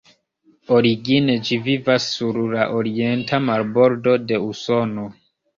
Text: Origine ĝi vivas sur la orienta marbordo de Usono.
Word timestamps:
Origine 0.77 1.35
ĝi 1.49 1.59
vivas 1.67 2.09
sur 2.15 2.41
la 2.55 2.65
orienta 2.79 3.41
marbordo 3.51 4.19
de 4.33 4.45
Usono. 4.51 5.07